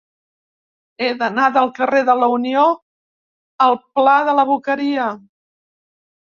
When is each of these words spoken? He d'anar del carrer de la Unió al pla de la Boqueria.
He 1.01 1.09
d'anar 1.17 1.49
del 1.57 1.69
carrer 1.75 2.01
de 2.07 2.15
la 2.21 2.29
Unió 2.37 2.63
al 3.67 3.77
pla 4.01 4.17
de 4.31 4.35
la 4.41 4.47
Boqueria. 4.53 5.07